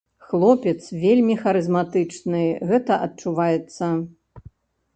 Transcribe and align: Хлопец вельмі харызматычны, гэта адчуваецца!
Хлопец 0.29 0.79
вельмі 1.03 1.35
харызматычны, 1.43 2.41
гэта 2.73 2.99
адчуваецца! 3.09 3.95